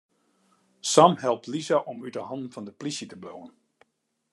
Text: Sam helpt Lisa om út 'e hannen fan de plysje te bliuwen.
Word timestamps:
Sam 0.81 1.15
helpt 1.17 1.47
Lisa 1.47 1.77
om 1.91 1.97
út 2.07 2.15
'e 2.17 2.23
hannen 2.29 2.53
fan 2.53 2.67
de 2.67 2.73
plysje 2.79 3.05
te 3.09 3.17
bliuwen. 3.23 3.51